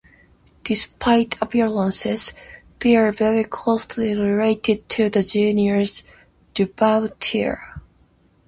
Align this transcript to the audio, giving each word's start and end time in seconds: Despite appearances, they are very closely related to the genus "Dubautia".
Despite 0.63 1.39
appearances, 1.43 2.33
they 2.79 2.95
are 2.95 3.11
very 3.11 3.43
closely 3.43 4.15
related 4.15 4.89
to 4.89 5.11
the 5.11 5.21
genus 5.21 6.01
"Dubautia". 6.55 7.59